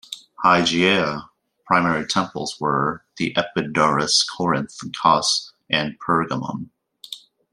Hygieia's 0.43 1.21
primary 1.67 2.07
temples 2.07 2.59
were 2.59 3.05
in 3.19 3.33
Epidaurus, 3.37 4.23
Corinth, 4.27 4.75
Cos 4.99 5.53
and 5.69 5.95
Pergamon. 5.99 6.71